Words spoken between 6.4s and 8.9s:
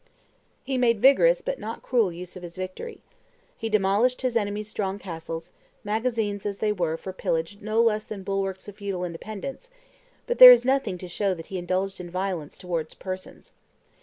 as they were for pillage no less than bulwarks of